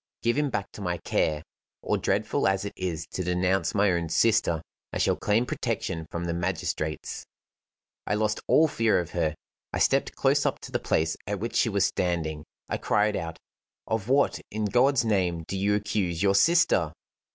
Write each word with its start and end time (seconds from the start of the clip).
Give 0.23 0.35
him 0.35 0.49
back 0.49 0.71
to 0.71 0.81
my 0.81 0.97
care; 0.97 1.43
or, 1.83 1.95
dreadful 1.95 2.47
as 2.47 2.65
it 2.65 2.73
is 2.75 3.05
to 3.11 3.23
denounce 3.23 3.75
my 3.75 3.91
own 3.91 4.09
sister, 4.09 4.63
I 4.91 4.97
shall 4.97 5.15
claim 5.15 5.45
protection 5.45 6.07
from 6.09 6.23
the 6.25 6.33
magistrates." 6.33 7.27
I 8.07 8.15
lost 8.15 8.39
all 8.47 8.67
fear 8.67 8.97
of 8.99 9.11
her: 9.11 9.35
I 9.71 9.77
stepped 9.77 10.15
close 10.15 10.43
up 10.43 10.57
to 10.61 10.71
the 10.71 10.79
place 10.79 11.15
at 11.27 11.39
which 11.39 11.55
she 11.55 11.69
was 11.69 11.85
standing; 11.85 12.43
I 12.67 12.77
cried 12.77 13.15
out: 13.15 13.37
"Of 13.85 14.09
what, 14.09 14.39
in 14.49 14.65
God's 14.65 15.05
name, 15.05 15.43
do 15.47 15.55
you 15.55 15.75
accuse 15.75 16.23
your 16.23 16.33
sister?" 16.33 16.93